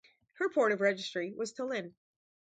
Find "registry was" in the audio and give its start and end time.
0.81-1.53